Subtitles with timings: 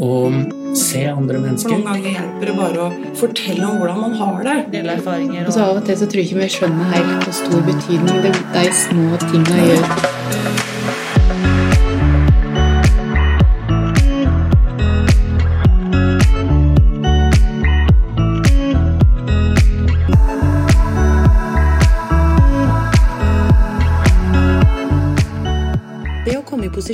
[0.00, 0.32] og
[0.78, 1.70] se andre For mennesker.
[1.70, 4.58] noen ganger hjelper det bare å fortelle om hvordan man har det.
[4.72, 7.38] Dele erfaringer Og så av og til så tror jeg ikke vi skjønner helt hvor
[7.42, 10.71] stor betydning det, de små tingene gjør.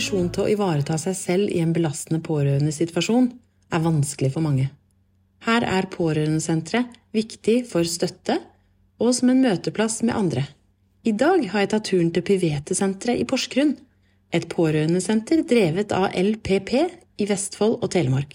[0.09, 3.27] Posisjon til å ivareta seg selv i en belastende pårørendesituasjon
[3.77, 4.71] er vanskelig for mange.
[5.45, 8.39] Her er Pårørendesenteret viktig for støtte
[8.99, 10.47] og som en møteplass med andre.
[11.05, 13.75] I dag har jeg tatt turen til Pivete-senteret i Porsgrunn,
[14.33, 16.73] et pårørendesenter drevet av LPP
[17.21, 18.33] i Vestfold og Telemark.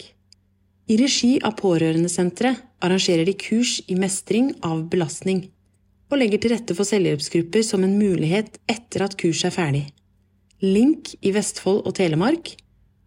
[0.86, 5.48] I regi av Pårørendesenteret arrangerer de kurs i mestring av belastning,
[6.06, 9.84] og legger til rette for selvhjelpsgrupper som en mulighet etter at kurset er ferdig.
[10.64, 12.54] Link i Vestfold og Telemark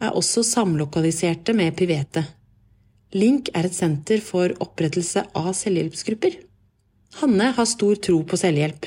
[0.04, 2.22] er også samlokaliserte med Pivete.
[3.18, 6.36] Link er et senter for opprettelse av selvhjelpsgrupper.
[7.18, 8.86] Hanne har stor tro på selvhjelp.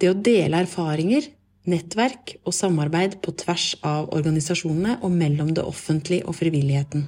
[0.00, 1.28] Det å dele erfaringer,
[1.70, 7.04] nettverk og samarbeid på tvers av organisasjonene og mellom det offentlige og frivilligheten.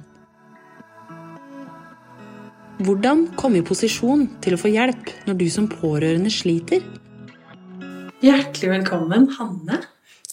[2.83, 6.85] Hvordan komme i posisjon til å få hjelp når du som pårørende sliter?
[8.23, 9.81] Hjertelig velkommen, Hanne.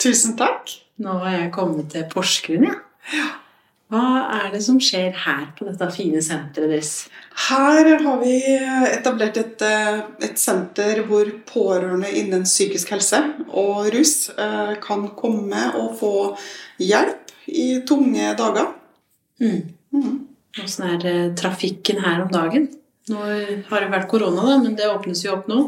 [0.00, 0.72] Tusen takk.
[1.00, 2.70] Nå har jeg kommet til Porsgrunn,
[3.12, 3.28] ja.
[3.90, 6.92] Hva er det som skjer her på dette fine senteret deres?
[7.48, 8.36] Her har vi
[8.86, 13.18] etablert et, eh, et senter hvor pårørende innen psykisk helse
[13.48, 16.12] og rus eh, kan komme og få
[16.78, 18.70] hjelp i tunge dager.
[19.42, 20.22] Mm.
[20.62, 22.70] Åssen er eh, trafikken her om dagen?
[23.10, 25.64] Nå har det vært korona, da, men det åpnes jo opp nå.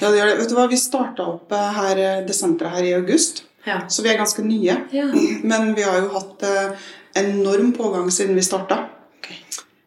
[0.00, 0.40] Ja, det gjør det.
[0.40, 0.68] Vet du hva?
[0.70, 3.82] Vi starta opp her, det senteret her i august, Ja.
[3.88, 4.76] så vi er ganske nye.
[4.92, 5.06] ja.
[5.42, 6.88] Men vi har jo hatt eh,
[7.20, 8.86] enorm pågang siden vi starta.
[9.18, 9.30] Ok.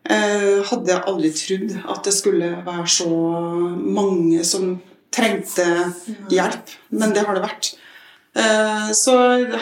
[0.03, 3.09] Eh, hadde jeg aldri trodd at det skulle være så
[3.79, 4.75] mange som
[5.13, 5.65] trengte
[6.33, 6.75] hjelp.
[6.91, 7.73] Men det har det vært.
[8.35, 9.17] Eh, så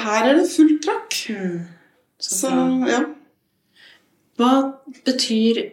[0.05, 1.17] her er det fullt trakk.
[1.29, 1.59] Mm.
[2.21, 2.51] Så
[2.89, 3.01] ja.
[4.39, 4.51] Hva
[5.05, 5.63] betyr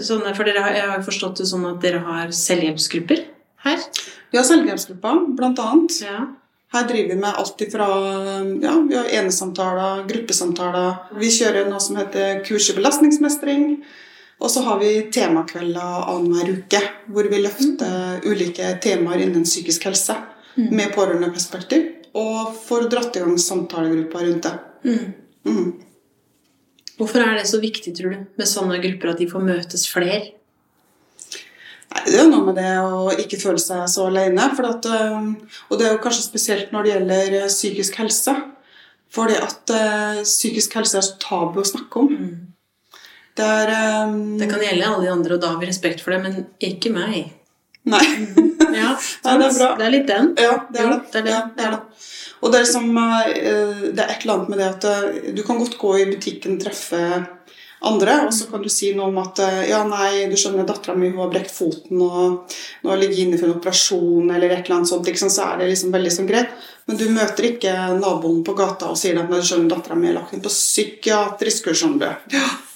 [0.00, 3.24] sånne For dere har, jeg har forstått det sånn at dere har selvhjelpsgrupper
[3.66, 3.82] her?
[4.32, 5.98] Vi har selvhjelpsgrupper, blant annet.
[6.06, 6.20] Ja.
[6.74, 7.86] Her driver vi med alt ifra
[8.62, 10.96] ja, vi har enesamtaler, gruppesamtaler.
[11.20, 13.68] Vi kjører noe som heter kurs i belastningsmestring.
[14.42, 20.18] Og så har vi temakvelder annenhver uke, hvor vi løfter ulike temaer innen psykisk helse
[20.56, 21.86] med pårørendeperspektiv.
[22.16, 24.54] Og får dratt i gang samtalegrupper rundt det.
[24.84, 25.12] Mm.
[25.46, 25.70] Mm.
[26.96, 30.20] Hvorfor er det så viktig, tror du, med sånne grupper at de får møtes flere?
[31.94, 34.50] Nei, Det er jo noe med det å ikke føle seg så alene.
[34.56, 35.32] For at, øh,
[35.70, 38.36] og det er jo kanskje spesielt når det gjelder øh, psykisk helse.
[39.16, 42.12] Fordi at uh, psykisk helse er så tabu å snakke om.
[43.36, 43.72] Det er
[44.08, 46.46] um, Det kan gjelde alle de andre, og da har vi respekt for det, men
[46.62, 47.32] ikke meg.
[47.86, 48.04] Nei.
[48.74, 49.70] Ja, Ja, det er bra.
[49.78, 50.32] Det er litt den.
[50.40, 50.98] Ja, det er det.
[51.12, 51.32] det er det.
[51.32, 52.04] Ja, det, er det.
[52.42, 55.42] Og det er, liksom, uh, det er et eller annet med det at uh, du
[55.46, 57.02] kan godt gå i butikken og treffe
[57.80, 60.96] andre, og så kan du si noe om at øh, ja, nei, du skjønner, dattera
[60.96, 64.90] mi har brekt foten og nå ligger inne for en operasjon eller et eller annet
[64.90, 66.54] sånt, Liksom, så er det liksom veldig sånn greit.
[66.86, 70.08] Men du møter ikke naboen på gata og sier at nei, du skjønner, dattera mi
[70.10, 72.14] er lagt inn på psykiatrisk kurs om det.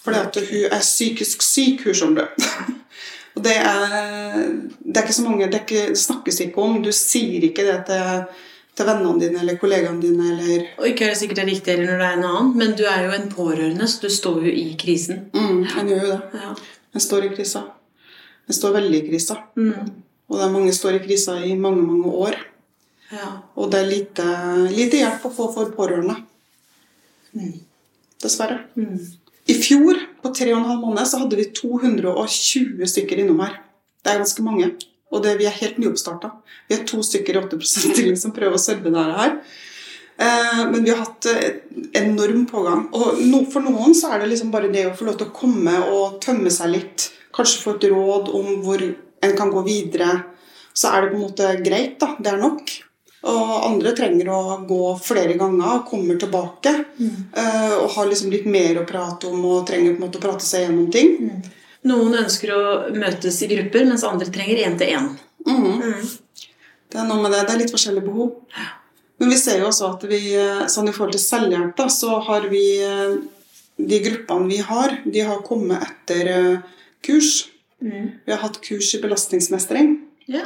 [0.05, 2.44] Fordi at hun er psykisk syk, hun skjønner du.
[3.38, 4.38] Og det er,
[4.82, 6.81] det er ikke så mange, det, ikke, det snakkes ikke om.
[6.82, 8.25] Du sier ikke det til,
[8.80, 10.28] til vennene dine eller kollegaene dine.
[10.34, 10.66] eller...
[10.80, 12.76] Og ikke er det sikkert det er riktig eller når det er en annen, men
[12.78, 15.26] du er jo en pårørende, så du står jo i krisen.
[15.37, 16.43] Mm, jeg gjør jo det.
[16.43, 16.52] Ja.
[16.96, 17.64] Jeg står i krisa.
[18.50, 19.37] Jeg står veldig i krisa.
[19.55, 19.90] Mm.
[20.31, 22.38] Og det er mange står i krisa i mange, mange år.
[23.12, 23.31] ja.
[23.55, 24.26] Og det er lite,
[24.70, 26.16] lite hjelp å få for pårørende.
[28.20, 28.64] Dessverre.
[28.78, 28.96] Mm.
[29.50, 33.60] I fjor, på tre og en halv måned, så hadde vi 220 stykker innom her.
[34.00, 34.70] Det er ganske mange.
[35.10, 36.30] Og det, vi er helt nyoppstarta.
[36.68, 39.36] Vi er to stykker i 8 stilling som prøver å serve det her.
[40.20, 41.62] Eh, men vi har hatt eh,
[42.02, 42.84] enorm pågang.
[42.92, 45.34] Og no, for noen så er det liksom bare det å få lov til å
[45.34, 47.08] komme og tømme seg litt.
[47.34, 50.12] Kanskje få et råd om hvor en kan gå videre.
[50.76, 51.98] Så er det på en måte greit.
[52.02, 52.70] da, Det er nok.
[53.30, 56.72] Og andre trenger å gå flere ganger og kommer tilbake.
[57.36, 60.24] eh, og har liksom litt mer å prate om og trenger på en måte å
[60.28, 61.42] prate seg gjennom ting.
[61.88, 62.62] Noen ønsker å
[62.93, 65.15] møtes i grupper, mens andre trenger én-til-én.
[65.47, 66.19] Mhm.
[66.91, 67.44] Det er noe med det.
[67.47, 68.32] Det er litt forskjellige behov.
[69.21, 72.21] Men vi ser jo også at vi, eh, sånn i forhold til selvhjelp, da, så
[72.27, 73.21] har vi eh,
[73.81, 76.61] De gruppene vi har, de har kommet etter
[77.00, 77.49] kurs.
[77.81, 78.09] kurs.
[78.27, 79.94] Vi har hatt kurs i belastningsmestring.
[80.29, 80.43] Ja.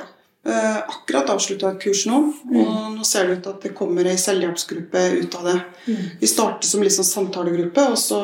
[0.46, 2.18] Eh, akkurat avslutta et kurs nå,
[2.52, 5.54] og nå ser det ut til at det kommer ei selvhjelpsgruppe ut av det.
[6.20, 8.20] Vi starter som sånn samtalegruppe, og så,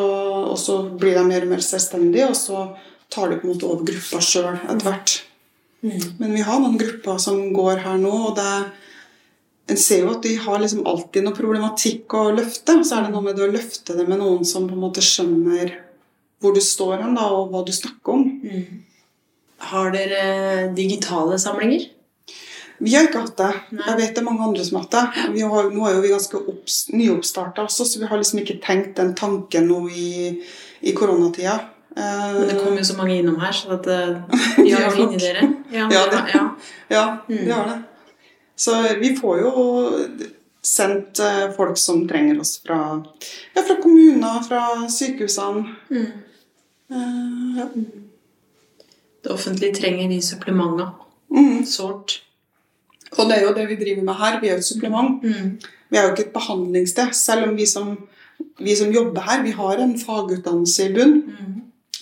[0.53, 2.67] og så blir de mer og mer selvstendige, og så
[3.11, 5.17] tar du på en måte over gruppa sjøl etter hvert.
[5.83, 8.53] Men vi har noen grupper som går her nå, og det
[9.71, 12.81] en ser jo at de har liksom alltid noe problematikk å løfte.
[12.83, 15.05] Så er det noe med det å løfte det med noen som på en måte
[15.05, 15.77] skjønner
[16.41, 18.25] hvor du står hen, da, og hva du snakker om.
[19.71, 21.91] Har dere digitale samlinger?
[22.81, 23.51] Vi har ikke hatt det.
[23.77, 23.85] Nei.
[23.91, 25.27] Jeg vet det er mange andre som har hatt det.
[25.37, 28.57] Vi har, nå er jo vi ganske opps, nyoppstarta også, så vi har liksom ikke
[28.65, 30.41] tenkt den tanken nå i,
[30.81, 31.59] i koronatida.
[31.97, 34.17] Men det kommer jo så mange innom her, så eh,
[34.65, 35.49] vi har funnet dere.
[35.73, 36.45] Ja, Ja, det, det- ja.
[36.89, 37.45] Ja, Mm.
[37.45, 37.83] vi har det.
[38.57, 39.53] Så vi får jo
[40.63, 43.03] sendt eh, folk som trenger oss fra,
[43.55, 45.65] ja, fra kommuner, fra sykehusene.
[45.91, 46.07] Mm.
[46.91, 47.67] Eh, ja.
[49.25, 50.91] Det offentlige trenger de supplementene.
[51.31, 51.65] Mm.
[51.67, 52.21] Sårt.
[53.19, 54.41] Og det er jo det vi driver med her.
[54.41, 55.23] Vi er jo et supplement.
[55.25, 55.59] Mm.
[55.91, 57.97] Vi er jo ikke et behandlingssted, selv om vi som,
[58.61, 61.17] vi som jobber her, vi har en fagutdannelse i bunn.
[61.27, 61.57] Mm.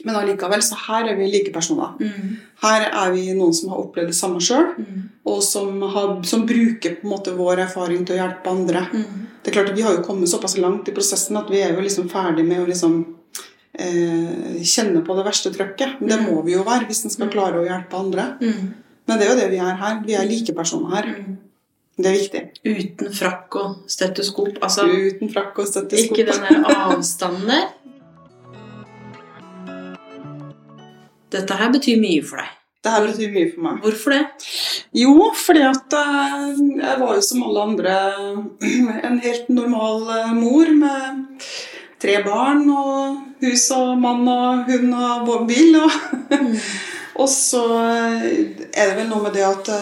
[0.04, 1.96] Men allikevel, så her er vi likepersoner.
[2.00, 2.36] Mm.
[2.62, 5.08] Her er vi noen som har opplevd det samme sjøl, Mm.
[5.26, 8.86] og som, har, som bruker på en måte vår erfaring til å hjelpe andre.
[8.92, 9.26] Mm.
[9.42, 11.74] Det er klart at Vi har jo kommet såpass langt i prosessen at vi er
[11.74, 12.98] jo liksom ferdig med å liksom,
[13.78, 16.00] eh, kjenne på det verste trøkket.
[16.00, 18.36] Men det må vi jo være hvis en skal klare å hjelpe andre.
[18.40, 18.74] Mm.
[19.08, 20.00] Men det er jo det vi er her.
[20.04, 21.06] Vi er likepersoner her.
[21.16, 21.36] Mm.
[21.98, 22.42] Det er viktig.
[22.64, 26.14] Uten frakk og støtteskop Altså, Uten frakk og støttesko.
[26.14, 27.68] ikke den der avstanden der.
[31.32, 32.54] Dette her betyr mye for deg.
[32.78, 33.80] Det her betyr mye for meg.
[33.84, 34.20] Hvorfor det?
[34.96, 37.96] Jo, fordi at eh, jeg var jo som alle andre
[39.08, 41.48] en helt normal eh, mor med
[41.98, 45.80] tre barn og hus og mann og hund og bil.
[45.82, 46.54] Og,
[47.24, 48.30] og så eh,
[48.70, 49.72] er det vel noe med det at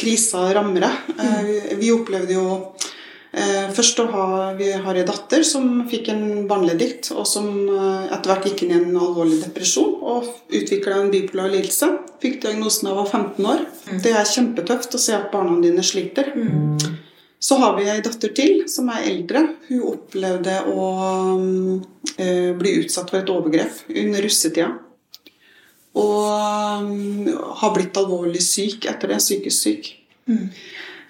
[0.00, 1.14] krisa rammer deg.
[1.14, 1.80] Mm.
[1.80, 2.46] Vi opplevde jo
[3.76, 8.32] først å ha Vi har en datter som fikk en barneleddgikt, og som eh, etter
[8.32, 11.90] hvert gikk inn i en alvorlig depresjon og utvikla en bipolar lidelse.
[12.22, 13.66] Fikk diagnosen da hun var 15 år.
[14.04, 16.32] Det er kjempetøft å se at barna dine sliter.
[17.38, 19.44] Så har vi ei datter til som er eldre.
[19.68, 20.88] Hun opplevde å
[21.36, 21.84] mm,
[22.16, 24.72] eh, bli utsatt for et overgrep under russetida.
[25.96, 27.28] Og mm,
[27.60, 29.20] har blitt alvorlig syk etter det.
[29.20, 29.92] Psykisk syk.
[30.32, 30.48] Eh,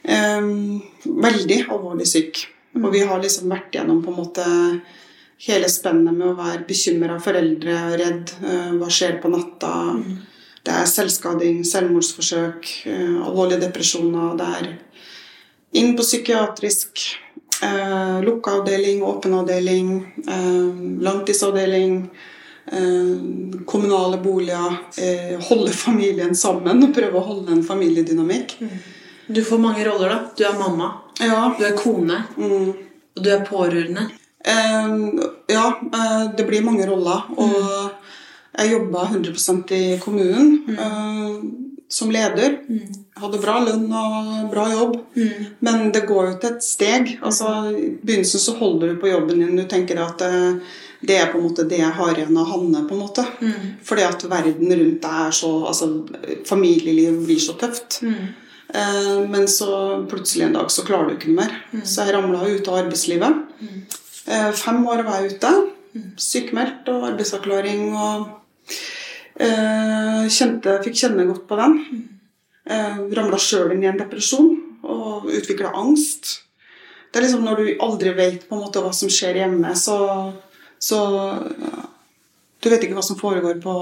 [0.07, 2.45] veldig alvorlig syk.
[2.77, 4.47] Og vi har liksom vært gjennom på en måte
[5.47, 8.33] hele spennet med å være bekymra foreldre, redd.
[8.45, 9.73] eh, hva skjer på natta?
[10.65, 14.37] Det er selvskading, selvmordsforsøk, eh, alvorlige depresjoner.
[14.37, 14.79] Det er
[15.75, 17.19] inn på psykiatrisk,
[17.63, 22.11] eh, lukka avdeling, åpen avdeling, eh, langtidsavdeling,
[22.73, 24.79] eh, kommunale boliger.
[24.99, 28.57] Eh, holde familien sammen og prøve å holde en familiedynamikk.
[29.27, 30.19] Du får mange roller, da.
[30.37, 32.73] Du er mamma, Ja, du er kone, mm.
[33.17, 34.09] og du er pårørende.
[34.47, 34.97] Eh,
[35.51, 35.67] ja,
[35.99, 37.25] eh, det blir mange roller.
[37.37, 37.57] Og
[38.57, 41.33] jeg jobba 100% i kommunen eh,
[41.89, 42.61] som leder.
[43.17, 44.97] Hadde bra lønn og bra jobb.
[45.65, 47.13] Men det går jo til et steg.
[47.23, 49.59] Altså, I begynnelsen så holder du på jobben din.
[49.59, 52.87] Du tenker at eh, det er på en måte det jeg har igjen av Hanne.
[52.89, 53.27] på en måte.
[53.85, 55.91] Fordi at verden rundt deg er så altså,
[56.49, 58.01] Familielivet blir så tøft.
[58.07, 58.27] Eh,
[59.31, 59.71] men så
[60.11, 61.53] plutselig en dag så klarer du ikke noe mer.
[61.87, 63.45] Så jeg ramla ut av arbeidslivet.
[64.27, 65.53] Eh, fem år var jeg ute.
[66.21, 67.95] Sykemeldt og arbeidsavklaring.
[67.95, 68.29] og
[69.39, 71.79] eh, kjente, Fikk kjenne godt på den.
[72.67, 74.51] Eh, ramla sjøl inn i en depresjon
[74.83, 76.41] og utvikla angst.
[77.11, 80.33] Det er liksom Når du aldri vet på en måte hva som skjer hjemme, så,
[80.79, 80.99] så
[82.61, 83.75] Du vet ikke hva som foregår på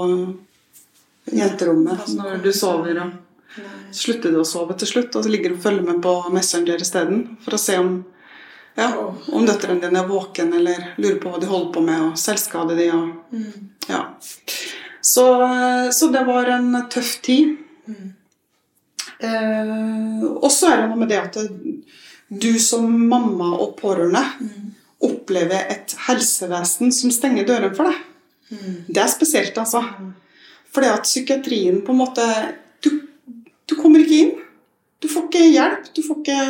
[1.33, 3.01] jenterommet når du sover.
[3.01, 3.24] og
[3.91, 6.13] så slutter du å sove til slutt, og så ligger du og følger med på
[6.35, 7.23] Messenger isteden.
[7.45, 7.93] For å se om,
[8.79, 8.89] ja,
[9.31, 12.79] om døtrene dine er våken eller lurer på hva de holder på med, og selvskader
[12.79, 12.89] de.
[12.95, 13.39] Og,
[13.91, 14.01] ja.
[15.01, 15.25] så,
[15.95, 17.55] så det var en tøff tid.
[19.23, 21.37] Eh, og så er det noe med det at
[22.27, 24.23] du som mamma og pårørende
[25.05, 28.03] opplever et helsevesen som stenger dørene for deg.
[28.87, 29.81] Det er spesielt, altså.
[30.73, 32.25] Fordi at psykiatrien på en måte
[32.83, 32.89] Du,
[33.69, 34.33] du kommer ikke inn.
[35.03, 35.87] Du får ikke hjelp.
[35.93, 36.41] Du får ikke,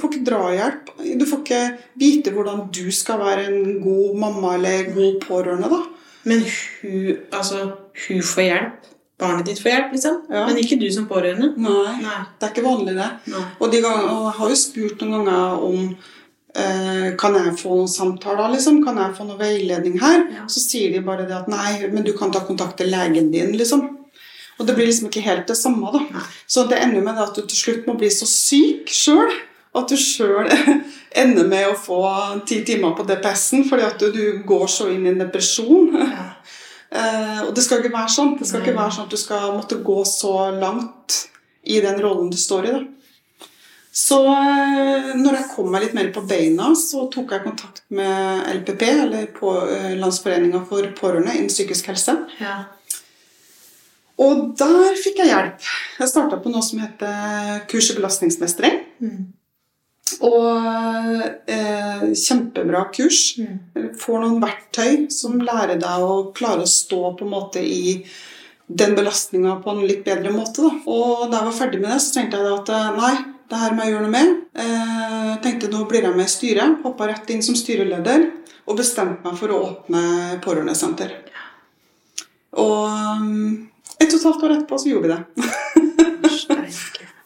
[0.00, 0.94] får ikke drahjelp.
[1.20, 1.62] Du får ikke
[2.00, 5.70] vite hvordan du skal være en god mamma eller god pårørende.
[5.72, 5.82] da.
[6.28, 7.66] Men hun, altså,
[8.06, 8.90] hun får hjelp
[9.22, 10.18] barnet ditt får hjelp, liksom.
[10.30, 10.46] Ja.
[10.48, 11.52] Men ikke du som pårørende.
[11.60, 12.18] Nei, Nei.
[12.38, 13.08] det er ikke vanlig, det.
[13.32, 13.44] Nei.
[13.58, 17.78] Og, de ganger, og jeg har jo spurt noen ganger om eh, Kan jeg få
[17.78, 18.82] noen samtaler, liksom?
[18.86, 20.26] Kan jeg få noe veiledning her?
[20.40, 20.46] Ja.
[20.50, 23.54] Så sier de bare det at nei, men du kan ta kontakt til legen din,
[23.58, 23.86] liksom.
[24.62, 26.22] Og det blir liksom ikke helt det samme, da.
[26.46, 29.32] Så det ender med at du til slutt må bli så syk sjøl
[29.74, 30.50] at du sjøl
[31.22, 32.02] ender med å få
[32.46, 35.96] ti timer på DPS-en fordi at du, du går så inn i en depresjon.
[35.98, 36.28] Ja.
[36.92, 38.34] Eh, og det skal ikke være sånn.
[38.36, 41.14] Det skal ikke være sånn at du skal måtte gå så langt
[41.64, 42.72] i den rollen du står i.
[42.74, 43.46] Da.
[43.96, 48.44] Så eh, når jeg kom meg litt mer på beina, så tok jeg kontakt med
[48.58, 52.18] LPP, eller på, eh, Landsforeninga for pårørende innen psykisk helse.
[52.40, 52.58] Ja.
[54.22, 55.70] Og der fikk jeg hjelp.
[55.98, 58.82] Jeg starta på noe som heter kurs i belastningsmestring.
[59.02, 59.22] Mm.
[60.28, 63.22] Og eh, kjempebra kurs.
[63.40, 63.88] Mm.
[63.98, 68.04] Får noen verktøy som lærer deg å klare å stå på en måte i
[68.72, 70.64] den belastninga på en litt bedre måte.
[70.64, 70.72] Da.
[70.86, 73.14] Og da jeg var ferdig med det, så tenkte jeg at eh, nei,
[73.52, 74.38] det her må jeg gjøre noe med.
[74.62, 76.78] Eh, tenkte nå blir jeg med i styret.
[76.86, 78.30] Hoppa rett inn som styreleder
[78.62, 80.04] og bestemte meg for å åpne
[80.44, 81.16] pårørendesenter.
[82.62, 82.84] Og
[83.18, 83.71] um,
[84.02, 85.22] ett og et halvt år etterpå så gjorde vi det.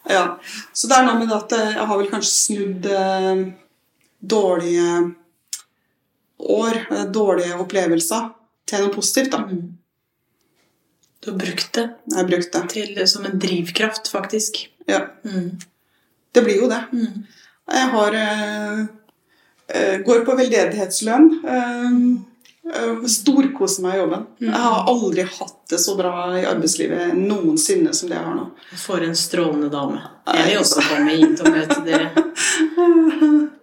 [0.09, 0.39] Ja,
[0.73, 3.41] så det er noe med det at eh, jeg har vel kanskje snudd eh,
[4.23, 4.91] dårlige
[6.47, 8.29] år, eh, dårlige opplevelser,
[8.71, 9.33] til noe positivt.
[9.35, 9.41] da.
[9.51, 9.73] Mm.
[11.25, 12.63] Du har brukt det Jeg har brukt det.
[12.71, 14.69] til, som en drivkraft, faktisk.
[14.87, 15.59] Ja, Mm.
[16.35, 16.85] det blir jo det.
[16.93, 17.27] Mm.
[17.75, 18.81] Jeg har eh,
[19.75, 21.27] eh, går på veldedighetslønn.
[21.45, 21.91] Eh,
[22.75, 24.27] eh, storkoser meg i jobben.
[24.43, 28.47] Jeg har aldri hatt det så bra i arbeidslivet noensinne som det jeg har nå.
[28.83, 30.03] For en strålende dame.
[30.33, 32.09] Jeg vil også komme hit og møte dere.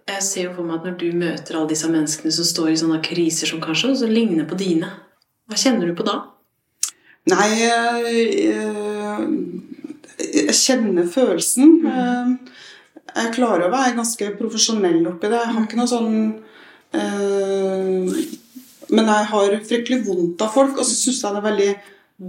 [0.04, 2.76] Jeg ser jo for meg at når du møter alle disse menneskene som står i
[2.76, 4.90] sånne kriser som kanskje også ligner på dine,
[5.48, 6.18] hva kjenner du på da?
[7.32, 8.50] Nei, jeg,
[10.20, 11.78] jeg kjenner følelsen.
[13.14, 15.40] Jeg klarer å være ganske profesjonell oppi det.
[15.40, 16.16] Jeg har ikke noe sånn
[16.92, 18.24] eh,
[18.94, 21.70] Men jeg har fryktelig vondt av folk, og så syns jeg det er veldig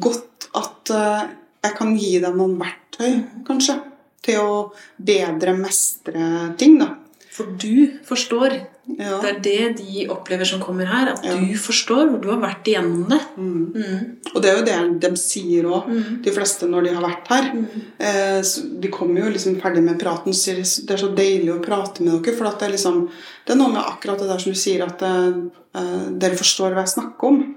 [0.06, 1.26] godt at eh,
[1.66, 3.12] jeg kan gi dem noen verktøy,
[3.48, 3.80] kanskje,
[4.26, 4.56] til å
[4.98, 6.30] bedre mestre
[6.60, 6.94] ting, da.
[7.36, 8.58] For du forstår.
[8.88, 9.16] Ja.
[9.22, 11.10] Det er det de opplever som kommer her.
[11.14, 11.34] At Ja.
[11.36, 13.20] du forstår, hvor du har vært igjennom det.
[13.38, 13.74] Mm.
[13.74, 14.16] Mm.
[14.36, 16.22] Og det er jo det de sier òg, Mm.
[16.22, 17.66] de fleste når de har vært her.
[18.00, 21.50] Eh, så de kommer jo liksom ferdig med praten og sier det er så deilig
[21.56, 22.36] å prate med dere.
[22.38, 23.10] For at det, er liksom,
[23.46, 26.86] det er noe med akkurat det der som du sier, at eh, dere forstår hva
[26.86, 27.56] jeg snakker om.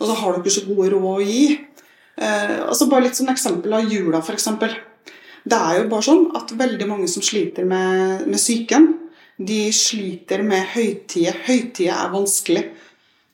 [0.00, 1.60] Og så har dere så gode råd å gi.
[2.18, 4.48] Eh, altså Bare litt sånn eksempel av jula, f.eks.
[5.46, 8.94] Det er jo bare sånn at veldig mange som sliter med, med psyken,
[9.40, 11.36] de sliter med høytider.
[11.46, 12.64] Høytider er vanskelig.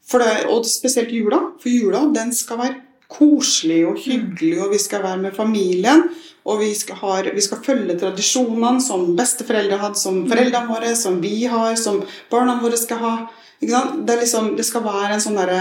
[0.07, 1.41] Det, og spesielt jula.
[1.63, 6.05] For jula den skal være koselig og hyggelig, og vi skal være med familien.
[6.47, 11.19] Og vi skal, ha, vi skal følge tradisjonene som besteforeldre hadde, som foreldrene våre, som
[11.23, 11.99] vi har, som
[12.31, 13.15] barna våre skal ha.
[13.59, 15.61] Det, liksom, det skal være en sånn derre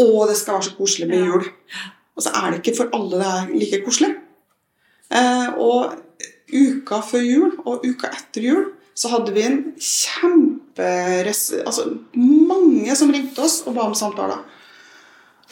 [0.00, 1.48] Å, det skal være så koselig med jul.
[2.16, 4.10] Og så er det ikke for alle det er like koselig.
[5.12, 5.96] Eh, og
[6.50, 8.62] uka før jul og uka etter jul
[9.00, 10.88] så hadde vi en kjempe...
[11.64, 14.42] Altså mange som ringte oss og ba om samtaler.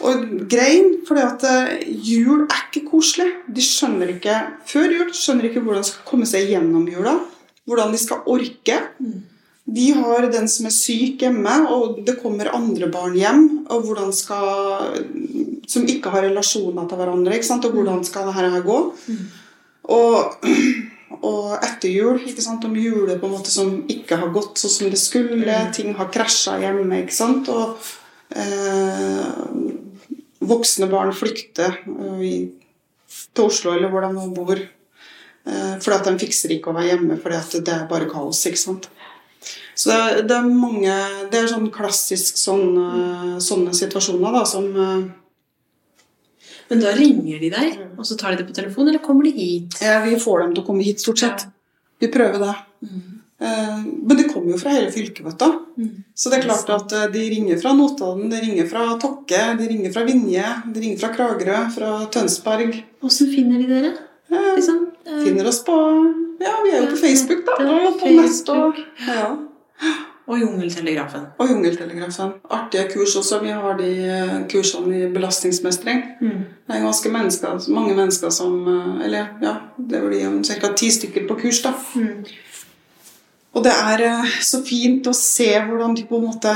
[0.05, 3.31] Og grein, fordi at eh, jul er ikke koselig.
[3.51, 4.37] De skjønner ikke
[4.69, 7.17] før jul skjønner ikke hvordan de skal komme seg gjennom jula.
[7.69, 8.79] Hvordan de skal orke.
[9.69, 13.43] De har den som er syk hjemme, og det kommer andre barn hjem.
[13.69, 15.03] og hvordan skal,
[15.69, 17.35] Som ikke har relasjoner til hverandre.
[17.35, 17.65] ikke sant?
[17.65, 18.79] Og hvordan skal dette her gå?
[19.89, 20.39] Og,
[21.23, 22.65] og etter jul, ikke sant?
[22.69, 25.57] om julet på en måte som ikke har gått sånn som det skulle.
[25.75, 27.03] Ting har krasja hjemme.
[27.05, 27.49] ikke sant?
[27.49, 27.79] Og
[28.37, 29.29] eh,
[30.41, 32.53] voksne barn flykter eh, i-
[33.35, 34.59] til Oslo eller hvor de nå bor.
[35.49, 38.45] Eh, fordi at de fikser ikke å være hjemme fordi at det er bare kaos.
[38.47, 38.89] ikke sant?
[39.79, 40.95] Så det er, det er mange
[41.31, 45.05] Det er sånn klassisk sånne, sånne situasjoner da, som eh,
[46.69, 49.33] Men da ringer de deg, og så tar de det på telefon, eller kommer de
[49.37, 49.79] hit?
[49.83, 51.47] ja, Vi får dem til å komme hit, stort sett.
[52.01, 52.55] Vi prøver det.
[52.85, 53.15] Mm.
[53.39, 55.87] Men det kommer jo fra hele fylket, vet du.
[56.19, 59.69] Så det er klart at eh, de ringer fra Notodden, de ringer fra Tokke, de
[59.71, 60.45] ringer fra Vinje,
[60.75, 62.81] de ringer fra Kragerø, fra Tønsberg.
[63.07, 63.93] Åssen finner de dere?
[64.33, 64.81] Eh, Liksom?
[65.07, 65.77] Eh, Finner oss på
[66.43, 67.57] Ja, vi er jo på Facebook, da.
[67.63, 69.31] Og på nett og ja.
[70.29, 71.23] Og Jungeltelegrafen.
[71.41, 72.35] Og Jungeltelegrafen.
[72.53, 73.39] Artige kurs også.
[73.41, 76.03] Vi har de eh, kursene i belastningsmestring.
[76.21, 80.73] Det er ganske mennesker, mange mennesker som eh, Eller ja, det blir ca.
[80.77, 81.63] ti stykker på kurs.
[81.65, 81.73] da.
[83.57, 86.55] Og det er eh, så fint å se hvordan de på en måte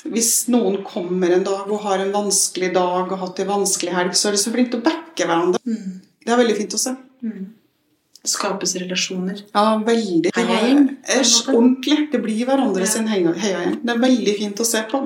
[0.00, 3.92] hvis noen kommer en dag og har en vanskelig dag og har hatt en vanskelig
[3.92, 5.60] helg, så er de så flinke til å backe hverandre.
[5.60, 6.94] Det er veldig fint å se.
[7.20, 7.59] Det
[8.26, 9.42] skapes relasjoner.
[9.54, 10.32] Ja, veldig.
[10.36, 10.96] Heiagjeng,
[11.54, 12.10] ordentlig.
[12.12, 12.86] Det blir hverandre Ja.
[12.86, 13.78] sin heia- heiagjeng.
[13.84, 15.00] Det er veldig fint å se på.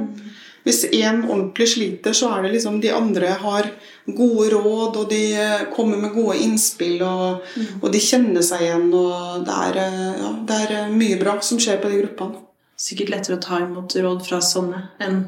[0.64, 3.70] Hvis én ordentlig sliter, så er det liksom de andre har
[4.08, 7.42] gode råd, og de eh, kommer med gode innspill, og,
[7.82, 11.38] og de kjenner seg igjen, og det er, eh, ja, det er eh, mye bra
[11.40, 12.40] som skjer på de gruppene.
[12.80, 15.26] Sikkert lettere å ta imot råd fra sånne enn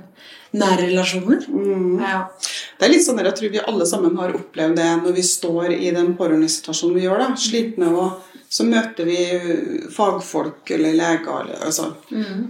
[0.61, 1.45] nære relasjoner.
[2.03, 2.23] Ja.
[2.77, 5.27] Det er litt sånn at Jeg tror vi alle sammen har opplevd det når vi
[5.27, 7.23] står i den pårørendesituasjonen vi gjør.
[7.25, 9.17] da, Slitne, og så møter vi
[9.91, 11.41] fagfolk eller leger.
[11.43, 11.89] Eller, altså.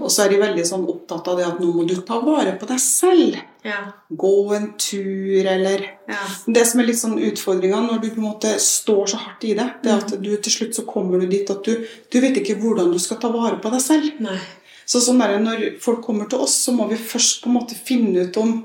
[0.01, 2.53] Og så er de veldig sånn opptatt av det at nå må du ta vare
[2.61, 3.39] på deg selv.
[3.67, 3.79] Ja.
[4.11, 6.21] Gå en tur, eller Ja.
[6.47, 9.57] Det som er litt sånn utfordringa når du på en måte står så hardt i
[9.59, 12.37] det, det er at du til slutt så kommer du dit at du, du vet
[12.39, 14.21] ikke hvordan du skal ta vare på deg selv.
[14.23, 14.39] Nei.
[14.87, 17.75] Så sånn der, Når folk kommer til oss, så må vi først på en måte
[17.75, 18.61] finne ut om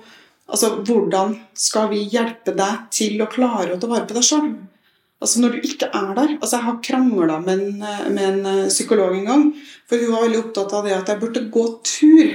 [0.47, 4.51] altså, hvordan skal vi hjelpe deg til å klare å ta vare på deg sjøl.
[5.21, 8.69] Altså, når du ikke er der altså, Jeg har krangla med, eh, med en eh,
[8.69, 9.43] psykolog en gang.
[9.89, 12.31] For hun var veldig opptatt av det at jeg burde gå tur.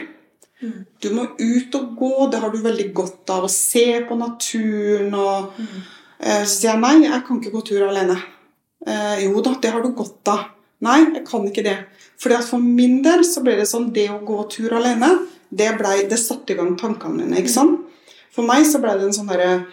[1.02, 2.14] Du må ut og gå.
[2.30, 3.46] Det har du veldig godt av.
[3.46, 5.76] Å se på naturen og mm.
[6.16, 8.14] Så sier jeg nei, jeg kan ikke gå tur alene.
[8.86, 10.46] Eh, jo da, det har du godt av.
[10.86, 11.74] Nei, jeg kan ikke det.
[12.20, 15.10] Fordi at For min del så ble det sånn det å gå tur alene,
[15.50, 17.40] det, ble, det satte i gang tankene mine.
[17.40, 17.82] ikke sant?
[18.34, 19.66] For meg så ble det en sånn derre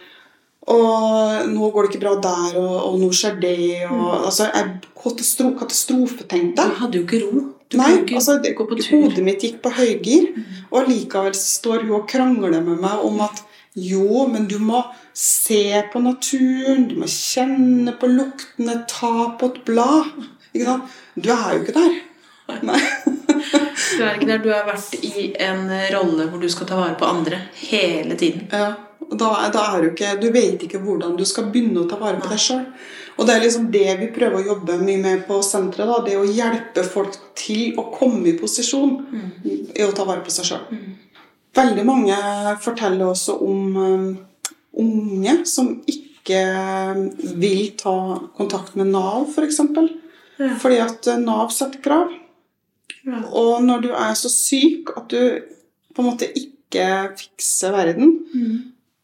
[0.72, 3.58] og nå går det ikke bra der, og, og nå skjer det
[3.90, 6.68] og, altså, Jeg katastro, katastrofetenkte.
[6.70, 7.42] Du hadde jo ikke ro.
[7.68, 9.02] Du Nei, ikke altså, det, gå på tur.
[9.02, 10.30] hodet mitt gikk på høygir,
[10.70, 14.84] og allikevel står hun og krangler med meg om at jo, men du må
[15.18, 20.28] se på naturen, du må kjenne på luktene, ta på et blad.
[20.54, 21.96] Du er jo ikke der.
[22.62, 22.80] Nei.
[23.94, 24.42] Du er ikke der.
[24.44, 28.48] Du har vært i en rolle hvor du skal ta vare på andre hele tiden.
[28.52, 28.74] Ja,
[29.10, 32.00] og da, da er du ikke Du vet ikke hvordan du skal begynne å ta
[32.02, 32.66] vare på deg sjøl.
[33.14, 35.90] Og det er liksom det vi prøver å jobbe mye med på senteret.
[35.90, 38.96] da, Det å hjelpe folk til å komme i posisjon
[39.46, 40.80] i å ta vare på seg sjøl.
[41.54, 42.18] Veldig mange
[42.64, 44.08] forteller også om eh,
[44.82, 46.40] unge som ikke
[47.38, 47.94] vil ta
[48.34, 49.62] kontakt med Nav, f.eks.
[49.76, 49.92] For.
[50.42, 50.56] Ja.
[50.64, 52.10] Fordi at eh, Nav setter krav.
[53.12, 55.42] Og når du er så syk at du
[55.94, 56.86] på en måte ikke
[57.20, 58.14] fikser verden,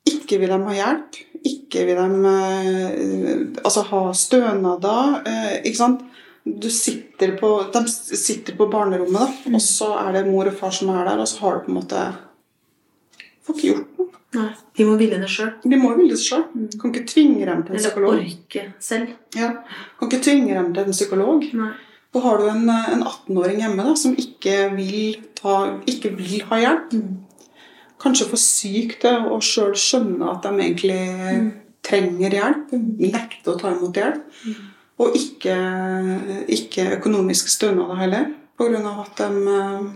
[0.08, 6.06] ikke vil de ha hjelp, ikke vil de eh, altså ha stønader, eh, ikke sant?
[6.44, 10.74] Du sitter på, de sitter på barnerommet, da, og så er det mor og far
[10.74, 12.08] som er der, og så har du på en måte
[13.46, 14.08] Får ikke gjort noe.
[14.38, 14.50] Nei.
[14.78, 15.48] De må ville det sjøl.
[15.64, 16.44] De må ville det sjøl.
[16.78, 18.18] Kan ikke tvinge dem til en psykolog.
[18.20, 19.14] Eller orke selv.
[19.34, 19.48] Ja.
[19.98, 21.48] Kan ikke tvinge dem til en psykolog.
[21.58, 21.72] Nei.
[22.15, 25.56] Og har du en, eh, en 18-åring hjemme da, som ikke vil, ta,
[25.89, 26.95] ikke vil ha hjelp,
[28.02, 31.00] kanskje for syk til å sjøl skjønne at de egentlig
[31.86, 34.24] trenger hjelp, Nekte å ta imot hjelp,
[35.00, 35.56] og ikke,
[36.52, 38.95] ikke økonomiske stønader heller, pga.
[39.06, 39.89] at de, eh,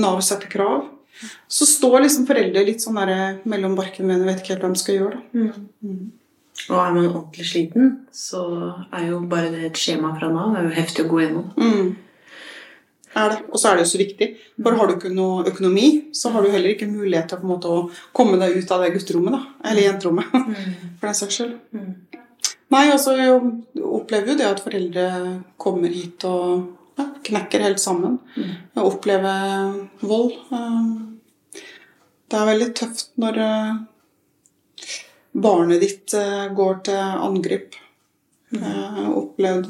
[0.00, 0.88] Nav setter krav,
[1.50, 4.78] så står liksom foreldre litt sånn der mellom barken og vet ikke helt hva de
[4.80, 5.18] skal gjøre.
[5.34, 5.90] Da.
[6.68, 8.44] Og er man ordentlig sliten, så
[8.92, 10.52] er jo bare det et skjema fra Nav.
[10.54, 11.50] Det er jo heftig å gå gjennom.
[11.56, 11.90] Mm.
[13.20, 13.38] Er det.
[13.50, 14.28] Og så er det jo så viktig.
[14.62, 17.80] For har du ikke noe økonomi, så har du heller ikke mulighet til måte å
[18.16, 19.34] komme deg ut av det gutterommet.
[19.34, 20.30] da, Eller jenterommet,
[21.00, 21.56] for den saks skyld.
[22.70, 23.34] Nei, altså, jeg
[23.82, 25.06] opplever jo det at foreldre
[25.58, 26.68] kommer hit og
[27.00, 28.20] ja, knekker helt sammen.
[28.36, 28.52] Mm.
[28.84, 29.72] opplever
[30.06, 30.36] vold.
[30.54, 31.64] Eh,
[32.30, 33.72] Det er veldig tøft når eh,
[35.32, 37.74] barnet ditt eh, går til angrep.
[38.50, 38.62] Mm.
[38.62, 39.66] har opplevd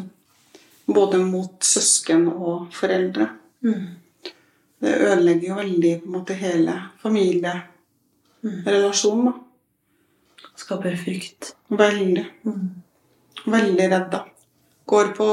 [0.88, 3.28] både mot søsken og foreldre.
[4.80, 9.24] Det ødelegger jo veldig på en måte hele familierelasjonen.
[9.26, 9.32] da.
[10.56, 11.54] Skaper frykt.
[11.68, 12.26] Veldig.
[13.44, 14.24] Veldig redd, da.
[14.86, 15.26] Går på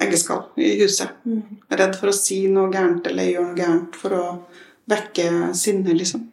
[0.00, 1.08] eggeskall i huset.
[1.68, 4.46] Redd for å si noe gærent eller gjøre noe gærent for å
[4.90, 6.30] vekke sinnet, liksom.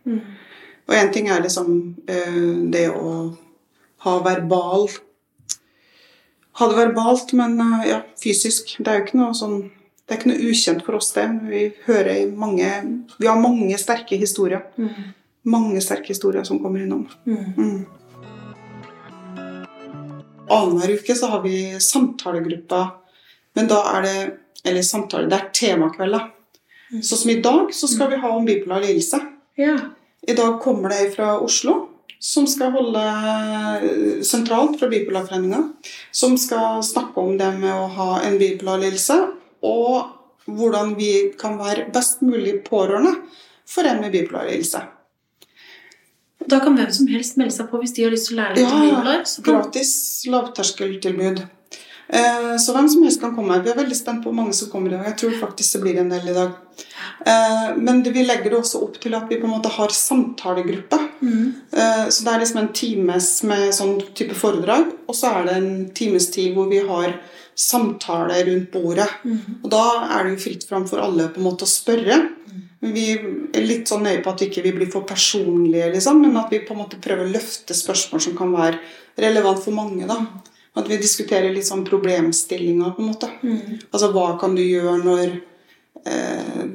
[0.88, 1.72] Og én ting er liksom
[2.08, 3.12] eh, det å
[4.06, 4.88] ha verbal
[6.58, 8.78] Ha det verbalt, men eh, ja, fysisk.
[8.80, 9.60] Det er jo ikke noe sånn
[10.08, 11.26] det er ikke noe ukjent for oss, det.
[11.50, 12.70] Vi hører mange
[13.20, 14.64] Vi har mange sterke historier.
[15.44, 17.04] Mange sterke historier som kommer innom.
[17.28, 17.84] Mm.
[20.48, 22.88] Annenhver uke så har vi samtalegrupper,
[23.60, 24.18] men da er det
[24.64, 26.24] Eller samtale, det er temakvelder.
[27.04, 29.20] Sånn som i dag, så skal vi ha om bipolar lidelse.
[29.56, 29.76] Ja.
[30.28, 31.78] I dag kommer det fra Oslo,
[32.20, 35.62] som skal holde eh, sentralt fra Bipolarforeninga.
[36.12, 39.20] Som skal snakke om det med å ha en bipolar lidelse,
[39.62, 43.14] og hvordan vi kan være best mulig pårørende
[43.68, 44.82] for en med bipolar lidelse.
[46.48, 48.56] Da kan hvem som helst melde seg på hvis de har lyst til å lære
[48.56, 49.24] litt Ja, om bipolar.
[49.26, 49.94] Ja, Gratis
[50.32, 51.42] lavterskeltilbud.
[52.10, 53.62] Eh, Så hvem som helst kan komme.
[53.64, 55.06] Vi er veldig spent på hvor mange som kommer i dag.
[55.12, 56.52] Jeg tror faktisk det blir en del i dag.
[57.26, 59.88] Eh, Men det- vi legger det også opp til at vi på en måte har
[59.90, 61.00] samtalegruppe.
[61.74, 65.56] Eh, Så det er liksom en times med sånn type foredrag, og så er det
[65.58, 67.20] en times tid hvor vi har
[67.56, 69.10] samtale rundt bordet.
[69.64, 72.30] Og da er det jo fritt fram for alle på en måte å spørre.
[72.82, 73.14] Men Vi
[73.54, 76.60] er litt sånn nøye på at vi ikke blir for personlige, liksom, men at vi
[76.60, 78.80] på en måte prøver å løfte spørsmål som kan være
[79.18, 80.08] relevant for mange.
[80.08, 80.26] da.
[80.78, 83.30] At vi diskuterer litt sånn problemstillinga, på en måte.
[83.92, 85.32] Altså hva kan du gjøre når
[86.06, 86.66] eh,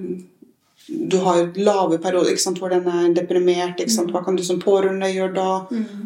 [1.13, 3.79] du har lave perioder ikke sant, hvor den er deprimert?
[3.81, 4.11] ikke sant?
[4.13, 5.53] Hva kan du som pårørende gjøre da?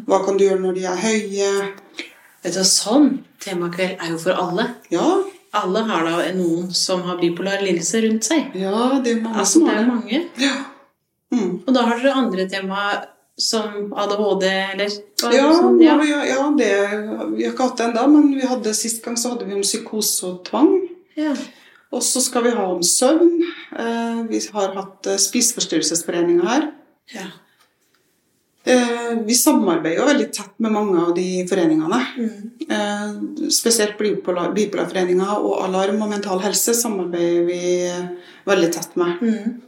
[0.07, 1.49] Hva kan du gjøre når de er høye?
[2.45, 3.09] Vet du, sånn
[3.43, 4.69] temakveld er jo for alle.
[4.93, 5.07] Ja,
[5.57, 8.51] Alle har da noen som har bipolar lidelse rundt seg.
[8.59, 10.19] ja det er mange Altså, som det er mange.
[10.43, 10.55] Ja.
[11.33, 11.53] Mm.
[11.65, 12.81] Og da har dere andre tema
[13.37, 15.79] som ADHD, eller er Ja, sånn?
[15.81, 15.97] ja.
[16.01, 16.71] vi, ja det,
[17.35, 19.61] vi har ikke hatt det ennå, men vi hadde, sist gang så hadde vi om
[19.65, 20.73] psykose og tvang.
[21.15, 21.35] ja.
[21.95, 23.29] Og så skal vi ha om søvn.
[23.79, 26.65] Eh, vi har hatt eh, Spiseforstyrrelsesforeninga her.
[27.15, 27.27] ja.
[28.67, 31.99] Eh, vi samarbeider jo veldig tett med mange av de foreningene.
[32.17, 32.49] Mm.
[32.67, 38.09] Eh, spesielt Bipolar- Bipolarforeninga og Alarm og Mental Helse samarbeider vi eh,
[38.49, 39.21] veldig tett med.
[39.21, 39.61] Mm.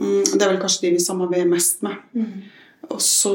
[0.00, 1.94] Mm, det er vel kanskje de vi samarbeider mest med.
[2.86, 2.94] Mm.
[2.94, 3.32] Og så,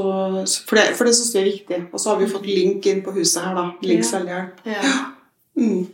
[0.67, 1.79] for det, for det syns vi er viktig.
[1.91, 3.67] Og så har vi fått link inn på huset her, da.
[3.83, 4.63] Link selvhjelp.
[4.65, 4.81] ja.
[5.59, 5.87] Mm.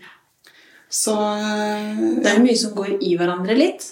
[0.89, 3.89] Så eh, Det er jo mye som går i hverandre litt.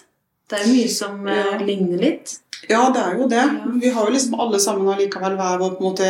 [0.48, 1.58] Det er jo mye som eh, Ja.
[1.60, 2.36] ligner litt.
[2.70, 3.42] Ja, det er jo det.
[3.82, 6.08] Vi har jo liksom alle sammen allikevel hver vår på en måte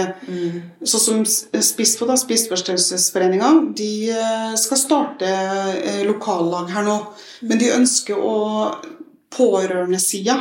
[0.88, 7.00] Sånn som SPISFO, da, Spiseforstyrrelsesforeninga, de eh, skal starte eh, lokallag her nå.
[7.50, 8.36] Men de ønsker å
[9.36, 10.36] Pårørendesida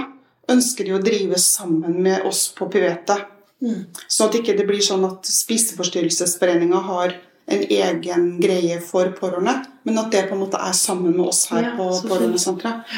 [0.51, 3.31] ønsker de å drive sammen med oss på pivetet.
[3.65, 3.87] Mm.
[4.09, 10.01] Så at ikke det blir sånn at Spiseforstyrrelsesforeninga har en egen greie for pårørende, men
[10.01, 11.89] at det på en måte er sammen med oss her Ja, på.
[12.09, 12.95] Pårørendesenteret.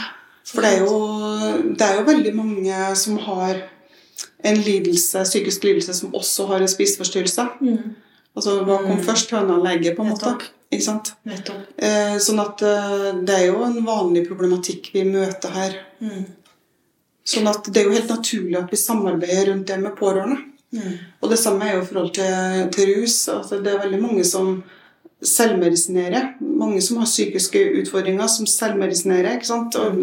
[0.46, 3.64] For det er, jo, det er jo veldig mange som har
[4.46, 7.48] en lidelse, psykisk lidelse som også har en spiseforstyrrelse.
[7.60, 7.96] Mm.
[8.36, 10.36] Altså hva kom først, høna eller egget, på en måte.
[10.70, 11.12] Ikke sant?
[11.26, 11.66] Nettopp.
[11.78, 15.76] Eh, sånn at eh, det er jo en vanlig problematikk vi møter her.
[16.02, 16.24] Mm.
[17.26, 20.38] Sånn at det er jo helt naturlig at vi samarbeider rundt det med pårørende.
[20.76, 20.92] Mm.
[21.22, 23.16] Og det samme er jo i forhold til, til rus.
[23.32, 24.60] Altså, det er veldig mange som
[25.26, 26.36] selvmedisinerer.
[26.40, 29.78] Mange som har psykiske utfordringer, som selvmedisinerer ikke sant?
[29.80, 29.98] og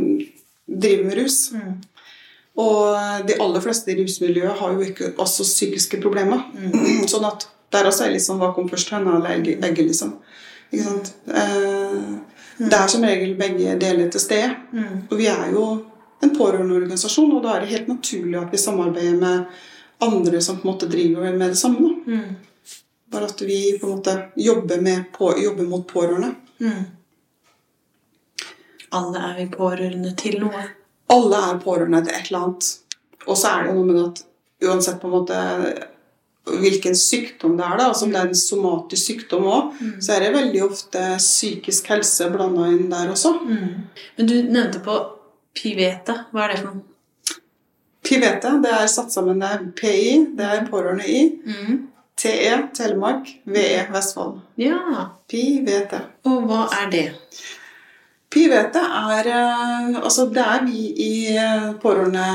[0.67, 1.39] driver med rus.
[1.53, 1.73] Mm.
[2.63, 6.43] Og de aller fleste i rusmiljøet har jo ikke også psykiske problemer.
[6.53, 7.07] Mm.
[7.11, 10.17] Sånn at der også er liksom hva kom først, høna eller egget, liksom.
[10.73, 11.15] Ikke sant?
[11.29, 12.13] Eh,
[12.53, 14.51] Det er som regel begge deler til stede.
[14.71, 15.07] Mm.
[15.09, 15.63] Og vi er jo
[16.23, 19.45] en pårørendeorganisasjon, og da er det helt naturlig at vi samarbeider med
[20.03, 21.79] andre som på en måte driver med det samme.
[21.79, 22.17] Da.
[22.17, 22.75] Mm.
[23.13, 26.33] Bare at vi på en måte jobber, med på, jobber mot pårørende.
[26.59, 26.83] Mm.
[28.93, 30.67] Alle er vi pårørende til noe.
[31.13, 32.69] Alle er pårørende til et eller annet.
[33.27, 34.23] Og så er det noe med at
[34.63, 35.39] uansett på en måte
[36.43, 40.25] hvilken sykdom det er, da, altså om det er en somatisk sykdom òg, så er
[40.25, 43.31] det veldig ofte psykisk helse blanda inn der også.
[43.47, 43.85] Mm.
[44.17, 44.97] Men du nevnte på
[45.53, 46.25] Piveta.
[46.33, 46.89] Hva er det for noe?
[48.03, 51.21] Pivete, det er satt sammen det er PI, det er pårørende i.
[51.47, 51.77] Mm.
[52.19, 53.29] TE, Telemark.
[53.45, 54.41] VE, Vestfold.
[54.59, 55.07] Ja.
[55.29, 56.01] Pivete.
[56.29, 57.05] Og hva er det?
[58.33, 61.13] Pivete er eh, Altså, det er vi i
[61.81, 62.27] pårørende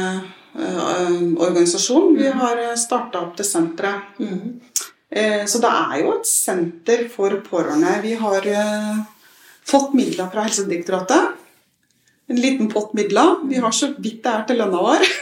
[0.59, 2.17] pårørendeorganisasjonen.
[2.19, 4.19] Vi har starta opp det senteret.
[4.19, 4.61] Mm.
[5.11, 7.99] Eh, Så det er jo et senter for pårørende.
[8.03, 8.99] Vi har eh,
[9.65, 11.38] fått midler fra Helsedirektoratet.
[12.29, 13.39] En liten pott midler.
[13.49, 15.07] Vi har så vidt det er til lønna vår.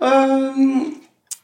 [0.00, 0.94] Um,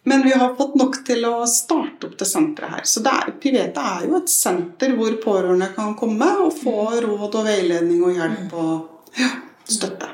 [0.08, 2.84] Men vi har fått nok til å starte opp det senteret her.
[2.86, 7.48] Så er, Pivete er jo et senter hvor pårørende kan komme og få råd og
[7.48, 9.32] veiledning og hjelp og ja,
[9.66, 10.12] støtte.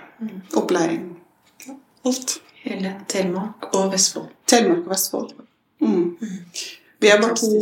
[0.57, 1.05] Opplæring.
[2.09, 2.39] Alt.
[2.63, 4.33] Hele Telemark og Vestfold.
[4.49, 5.37] Telemark og Vestfold.
[5.85, 6.17] Mm.
[7.05, 7.53] Vi er bare to,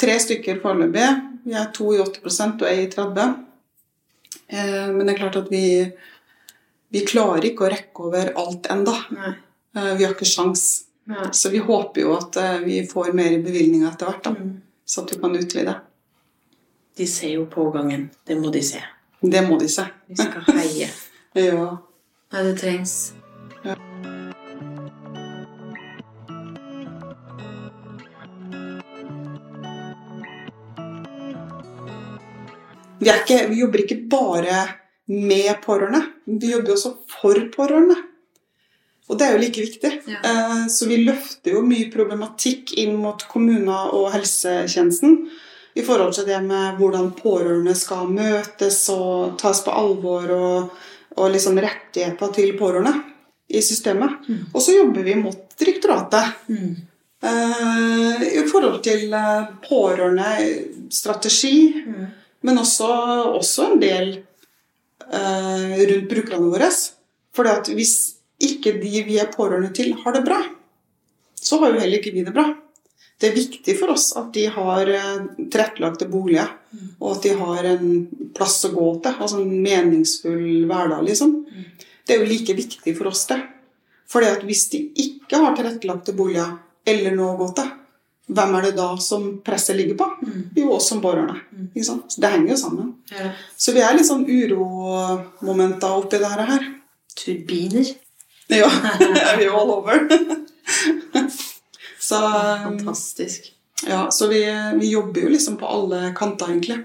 [0.00, 1.10] tre stykker foreløpig.
[1.44, 3.36] Vi er to i 80 og ei i 30 eh,
[4.50, 5.62] Men det er klart at vi,
[6.90, 8.94] vi klarer ikke å rekke over alt enda.
[9.14, 9.34] Nei.
[9.76, 10.64] Eh, vi har ikke sjans.
[11.10, 11.28] Nei.
[11.34, 14.24] Så vi håper jo at eh, vi får mer bevilgninger etter hvert.
[14.26, 14.56] da, Mm.
[14.90, 15.74] Så at vi kan utvide.
[16.98, 18.08] De ser jo pågangen.
[18.26, 18.80] Det må de se.
[19.22, 19.84] Det må de se.
[20.08, 20.88] Vi skal heie.
[21.38, 21.76] Ja.
[22.32, 23.12] Nei, det trengs.
[33.00, 34.60] Vi, ikke, vi jobber ikke bare
[35.10, 36.02] med pårørende.
[36.26, 37.96] Vi jobber også for pårørende.
[39.10, 39.92] Og det er jo like viktig.
[40.06, 40.20] Ja.
[40.22, 45.16] Eh, Så vi løfter jo mye problematikk inn mot kommuner og helsetjenesten
[45.74, 50.70] i forhold til det med hvordan pårørende skal møtes og tas på alvor, og,
[51.16, 52.92] og liksom rettigheter til pårørende
[53.50, 54.10] i systemet.
[54.54, 56.76] Og så jobber vi mot direktoratet Mm.
[57.22, 60.28] eh, i forhold til pårørende
[60.60, 62.06] pårørendestrategi, Mm.
[62.46, 62.88] Men også,
[63.36, 66.70] også en del eh, rundt brukerne våre.
[67.36, 67.94] For hvis
[68.40, 70.40] ikke de vi er pårørende til, har det bra,
[71.40, 72.48] så har jo heller ikke vi det bra.
[73.20, 76.54] Det er viktig for oss at de har eh, tilrettelagte boliger,
[76.98, 77.90] og at de har en
[78.36, 79.16] plass å gå til.
[79.20, 81.36] Altså en meningsfull hverdag, liksom.
[82.06, 83.42] Det er jo like viktig for oss, det.
[84.10, 86.56] For hvis de ikke har tilrettelagte boliger
[86.88, 87.68] eller noe å gå til,
[88.30, 90.06] hvem er det da som presset ligger på?
[90.56, 91.40] Jo, oss som pårørende.
[91.74, 92.12] Ikke sant?
[92.12, 92.92] Så det henger jo sammen.
[93.10, 93.32] Ja.
[93.58, 96.68] Så vi er litt sånn uromomenter oppi det her.
[97.18, 97.90] Turbiner.
[98.50, 98.70] Ja,
[99.38, 100.06] vi er all over.
[102.00, 102.20] så
[102.64, 103.52] Fantastisk.
[103.86, 104.44] ja, så vi,
[104.78, 106.80] vi jobber jo liksom på alle kanter, egentlig.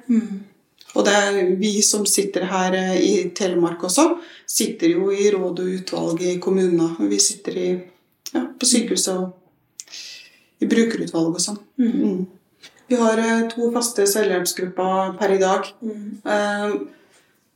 [0.95, 4.15] Og det er vi som sitter her eh, i Telemark også,
[4.47, 6.95] sitter jo i råd og utvalg i kommuner.
[7.10, 7.71] Vi sitter i,
[8.31, 9.34] ja, på sykehuset og
[10.65, 11.62] i brukerutvalg og sånn.
[11.82, 12.25] Mm.
[12.89, 15.71] Vi har eh, to faste selvhjelpsgrupper per i dag.
[15.86, 16.75] Eh,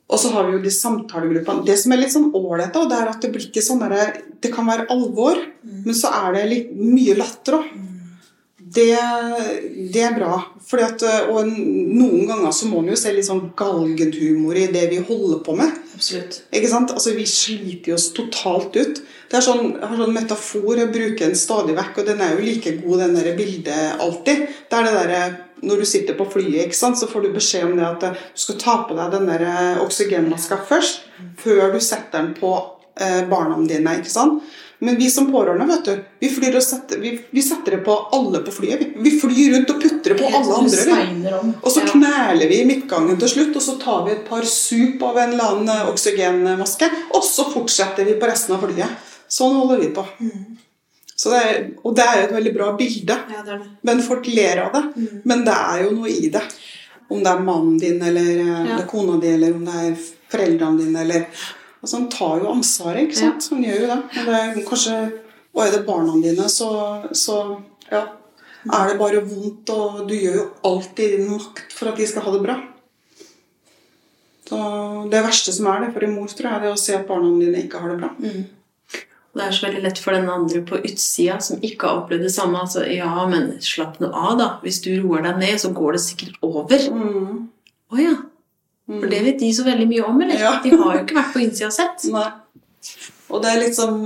[0.09, 1.65] og så har vi jo de samtalegruppene.
[1.67, 4.65] Det som er litt sånn ålreit, det er at det blir ikke sånn Det kan
[4.65, 7.67] være alvor, men så er det litt mye latter òg.
[8.69, 8.89] Det,
[9.93, 10.39] det er bra.
[10.69, 14.85] Fordi at, og noen ganger så må man jo se litt sånn galgenhumor i det
[14.91, 15.77] vi holder på med.
[15.99, 16.43] Absolutt.
[16.55, 16.93] Ikke sant?
[16.95, 19.01] Altså, Vi sliter oss totalt ut.
[19.29, 22.33] Det er sånn, jeg har sånn metafor jeg bruker den stadig vekk, og den er
[22.33, 24.45] jo like god, den der bildet alltid.
[24.69, 27.65] Det er det der, Når du sitter på flyet, ikke sant, så får du beskjed
[27.67, 31.01] om det at eh, du skal ta på deg den der eh, oksygenmaska først,
[31.35, 32.53] før du setter den på
[32.95, 33.97] eh, barna dine.
[33.99, 34.39] ikke sant?
[34.79, 37.95] Men vi som pårørende vet du, vi, flyr og setter, vi, vi setter det på
[38.15, 38.79] alle på flyet.
[38.79, 41.41] Vi, vi flyr rundt og putter det på alle andre.
[41.59, 45.03] Og så kneler vi i midtgangen til slutt, og så tar vi et par sup
[45.03, 49.05] av en eller annen oksygenmaske, og så fortsetter vi på resten av flyet.
[49.29, 50.05] Sånn holder vi på.
[51.19, 53.15] Så det er, og det er jo et veldig bra bilde.
[53.35, 53.69] Ja, det det.
[53.83, 55.07] Men folk ler av det.
[55.27, 56.45] Men det er jo noe i det.
[57.11, 58.77] Om det er mannen din, eller eh, Ja.
[58.87, 59.95] kona di, eller om det er
[60.31, 61.25] foreldrene dine, eller
[61.79, 63.49] Altså, han tar jo ansvaret, ikke sant?
[63.53, 63.99] Han gjør jo det.
[64.19, 64.95] Og det er kanskje
[65.55, 66.67] Og er det barna dine, så,
[67.17, 67.35] så
[67.89, 68.03] ja,
[68.69, 72.05] er det bare vondt, og du gjør jo alt i din makt for at de
[72.07, 72.57] skal ha det bra.
[74.49, 74.59] Så
[75.09, 77.07] Det verste som er det for en mor, tror jeg, det er å se at
[77.09, 78.11] barna dine ikke har det bra.
[79.29, 82.25] Og Det er så veldig lett for den andre på utsida som ikke har opplevd
[82.25, 82.61] det samme.
[82.61, 84.47] Altså, ja, men slapp nå av, da.
[84.63, 86.77] Hvis du roer deg ned, så går det sikkert over.
[87.89, 88.15] Å ja.
[88.89, 90.39] For det vet de så veldig mye om, eller?
[90.41, 90.55] Ja.
[90.63, 92.07] De har jo ikke vært på innsida og sett.
[92.09, 92.29] Nei.
[93.29, 93.99] Og det er litt sånn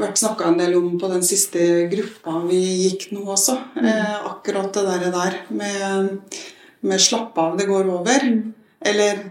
[0.00, 3.54] vært snakka en del om på den siste gruppa vi gikk nå også.
[3.78, 6.40] Eh, akkurat det der, der med,
[6.82, 8.26] med 'slapp av, det går over'.
[8.80, 9.22] Eller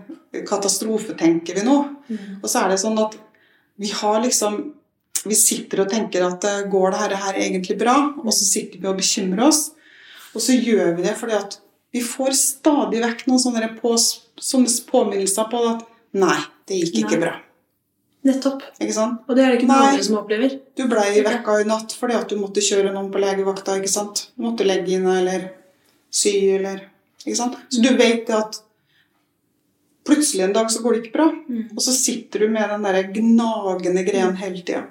[0.47, 1.79] 'katastrofe, tenker vi nå'.
[2.43, 3.17] Og så er det sånn at
[3.79, 4.75] vi har liksom
[5.27, 8.13] Vi sitter og tenker at eh, går det her, her egentlig bra?
[8.23, 9.73] Og så sitter vi og bekymrer oss.
[10.31, 11.57] Og så gjør vi det fordi at
[11.91, 15.85] vi får stadig vekk noen sånne, på, sånne påminnelser på at
[16.19, 16.37] nei,
[16.69, 17.23] det gikk ikke Nei.
[17.25, 17.35] bra.
[18.29, 18.63] Nettopp.
[18.83, 19.21] Ikke sant?
[19.29, 19.91] Og det er det ikke noen Nei.
[19.93, 20.55] andre som opplever.
[20.75, 23.77] Du blei vekka i natt fordi at du måtte kjøre noen på legevakta.
[23.79, 24.25] ikke sant?
[24.35, 25.47] Du måtte legge inn eller
[26.11, 26.83] sy eller
[27.23, 27.55] ikke sant?
[27.71, 28.59] Så du vet at
[30.09, 31.27] plutselig en dag så går det ikke bra.
[31.75, 34.83] Og så sitter du med den der gnagende greien hele tida.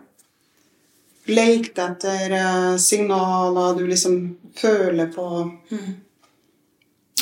[1.28, 4.14] Leite etter eh, signaler du liksom
[4.56, 5.26] føler på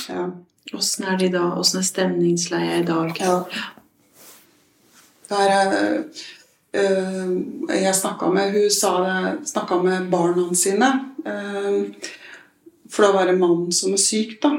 [0.08, 0.30] Ja.
[0.74, 1.44] Åssen er de da?
[1.58, 3.12] Åssen er stemningsleiet i dag?
[3.20, 3.36] Ja.
[5.30, 6.04] Der,
[6.72, 10.90] eh, jeg snakka med Hun sa det, snakka med barna sine.
[11.26, 11.94] Øh,
[12.90, 14.52] for da var det mannen som er syk, da.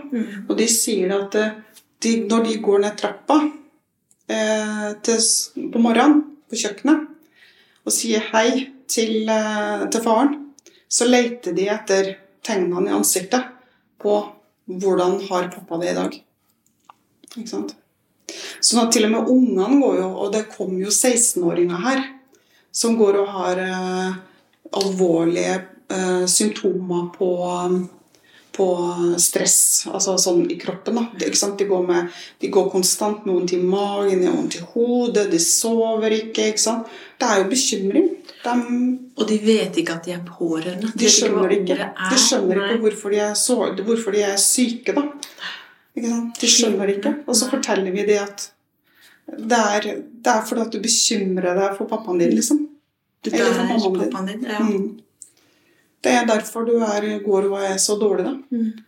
[0.49, 1.35] Og de sier at
[2.03, 3.39] de, når de går ned trappa
[4.31, 5.21] øh, til,
[5.71, 7.07] på morgenen på kjøkkenet
[7.85, 9.29] og sier hei til,
[9.91, 10.35] til faren,
[10.89, 13.47] så leter de etter tegnene i ansiktet
[13.99, 14.19] på
[14.67, 16.17] hvordan har pappa det i dag.
[17.35, 17.75] Ikke sant?
[18.59, 22.03] Sånn at til og med ungene går jo, og det kommer jo 16-åringer her,
[22.75, 24.17] som går og har eh,
[24.77, 25.55] alvorlige
[25.93, 27.29] eh, symptomer på,
[28.57, 28.67] på
[29.21, 30.97] stress, altså sånn i kroppen.
[31.37, 31.57] sant?
[31.59, 32.09] De, går med,
[32.41, 36.49] de går konstant noen til magen, noen til hodet, de sover ikke.
[36.53, 36.75] ikke?
[37.17, 38.09] Det er jo bekymring.
[38.43, 38.55] De,
[39.17, 40.91] Og de vet ikke at de er pårørende.
[40.93, 41.77] de skjønner ikke.
[42.11, 45.07] De skjønner ikke hvorfor de er, så, hvorfor de er syke, da.
[45.97, 47.15] De skjønner ikke.
[47.27, 48.49] Og så forteller vi dem at
[49.27, 49.89] det er,
[50.23, 52.61] det er fordi at du bekymrer deg for pappaen din, liksom.
[53.25, 54.45] Du bærer pappaen din.
[54.47, 54.61] Ja.
[54.63, 54.87] Mm.
[56.03, 58.35] Det er derfor du er, går og er så dårlig, da.
[58.51, 58.83] Mm.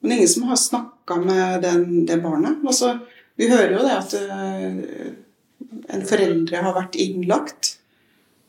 [0.00, 2.58] Men ingen som har snakka med den, det barnet.
[2.66, 2.98] Altså,
[3.36, 5.14] vi hører jo det at uh,
[5.94, 7.76] en foreldre har vært innlagt.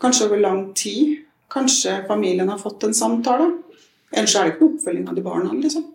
[0.02, 1.24] Kanskje over lang tid.
[1.54, 3.52] Kanskje familien har fått en samtale.
[4.12, 5.54] Ellers er det ikke noe oppfølging av de barna.
[5.54, 5.86] liksom.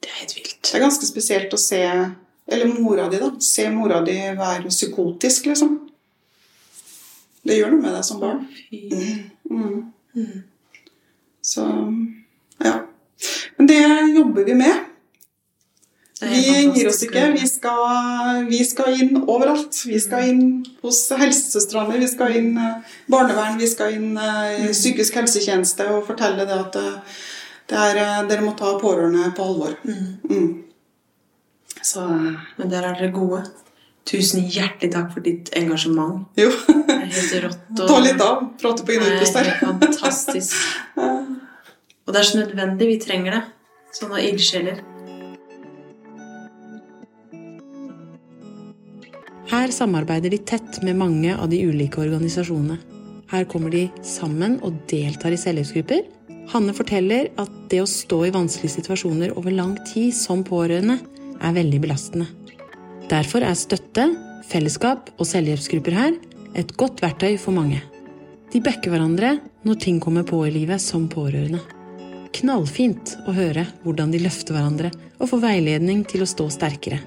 [0.00, 0.60] Det er helt vilt.
[0.64, 1.84] Det er ganske spesielt å se
[2.50, 3.28] Eller mora di, da.
[3.38, 5.76] Se mora di være psykotisk, liksom.
[7.46, 8.40] Det gjør noe med deg som barn.
[8.74, 9.84] Mm.
[10.16, 10.32] Mm.
[11.42, 11.64] Så
[12.64, 12.76] ja.
[13.56, 13.80] Men det
[14.16, 14.86] jobber vi med.
[16.20, 16.40] Vi
[16.74, 17.30] gir oss ikke.
[17.32, 19.76] Vi skal, vi skal inn overalt.
[19.88, 20.42] Vi skal inn
[20.82, 26.04] hos helsesøstrene, vi skal inn eh, barnevern, vi skal inn eh, i psykisk helsetjeneste og
[26.10, 27.22] fortelle det at eh,
[27.70, 29.78] det er, dere må ta pårørende på alvor.
[30.28, 30.50] Mm.
[31.80, 33.44] Så Men der er dere gode.
[34.10, 36.26] Tusen hjertelig takk for ditt engasjement.
[36.36, 37.64] jo, Det er helt rått.
[37.78, 38.44] og- ta litt av.
[38.60, 40.56] Prate på Det innpust er fantastisk.
[42.10, 42.86] Og det er så nødvendig.
[42.90, 43.40] Vi trenger det.
[43.94, 44.80] Sånne ildsjeler.
[49.50, 52.80] Her samarbeider de tett med mange av de ulike organisasjonene.
[53.30, 56.02] Her kommer de sammen og deltar i selvhjelpsgrupper.
[56.50, 60.98] Hanne forteller at det å stå i vanskelige situasjoner over lang tid som pårørende
[61.38, 62.26] er veldig belastende.
[63.06, 64.10] Derfor er støtte,
[64.50, 66.18] fellesskap og selvhjelpsgrupper her
[66.58, 67.84] et godt verktøy for mange.
[68.50, 71.62] De backer hverandre når ting kommer på i livet som pårørende.
[72.36, 77.00] Knallfint å høre hvordan de løfter hverandre og får veiledning til å stå sterkere.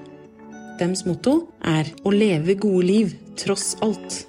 [0.78, 4.24] Dems motto er å leve gode liv tross alt.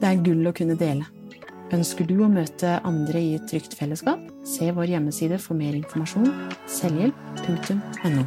[0.00, 1.06] Det er gull å kunne dele.
[1.70, 4.22] Ønsker du å møte andre i et trygt fellesskap?
[4.48, 6.30] Se vår hjemmeside for mer informasjon
[6.80, 8.26] selvhjelp.no.